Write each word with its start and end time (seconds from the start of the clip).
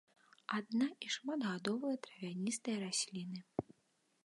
Адна- 0.59 0.87
і 1.07 1.11
шматгадовыя 1.15 1.99
травяністыя 2.07 2.77
расліны. 2.87 3.39